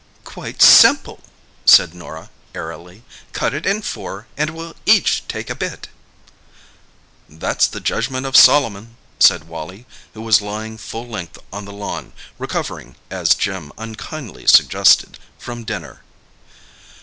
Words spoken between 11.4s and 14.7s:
on the lawn—recovering, as Jim unkindly